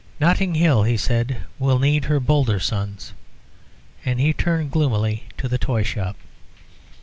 "Notting 0.19 0.55
Hill," 0.55 0.81
he 0.81 0.97
said, 0.97 1.45
"will 1.59 1.77
need 1.77 2.05
her 2.05 2.19
bolder 2.19 2.59
sons;" 2.59 3.13
and 4.03 4.19
he 4.19 4.33
turned 4.33 4.71
gloomily 4.71 5.25
to 5.37 5.47
the 5.47 5.59
toy 5.59 5.83
shop. 5.83 6.15